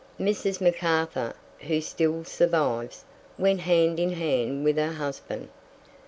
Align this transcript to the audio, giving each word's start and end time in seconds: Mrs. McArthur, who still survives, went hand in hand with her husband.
Mrs. 0.19 0.57
McArthur, 0.67 1.35
who 1.59 1.79
still 1.79 2.23
survives, 2.23 3.03
went 3.37 3.59
hand 3.59 3.99
in 3.99 4.13
hand 4.13 4.63
with 4.65 4.77
her 4.77 4.93
husband. 4.93 5.49